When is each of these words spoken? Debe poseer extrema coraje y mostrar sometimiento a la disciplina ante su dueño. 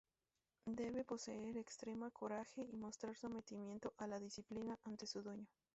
Debe 0.65 1.05
poseer 1.05 1.57
extrema 1.59 2.09
coraje 2.09 2.65
y 2.71 2.75
mostrar 2.75 3.15
sometimiento 3.15 3.93
a 3.99 4.07
la 4.07 4.19
disciplina 4.19 4.79
ante 4.83 5.05
su 5.05 5.21
dueño. 5.21 5.45